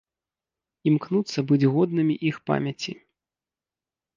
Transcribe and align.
Імкнуцца 0.91 1.39
быць 1.51 1.69
годнымі 1.75 2.15
іх 2.31 2.35
памяці. 2.51 2.93